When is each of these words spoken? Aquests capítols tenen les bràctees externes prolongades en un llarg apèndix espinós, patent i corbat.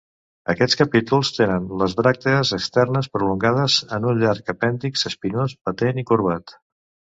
Aquests 0.51 0.77
capítols 0.77 1.29
tenen 1.35 1.67
les 1.81 1.93
bràctees 1.99 2.55
externes 2.57 3.11
prolongades 3.19 3.77
en 3.99 4.09
un 4.13 4.25
llarg 4.25 4.51
apèndix 4.57 5.07
espinós, 5.13 5.57
patent 5.71 6.05
i 6.05 6.09
corbat. 6.15 6.59